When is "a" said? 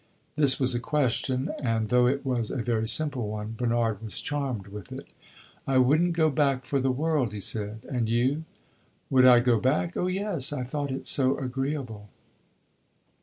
0.73-0.79, 2.49-2.63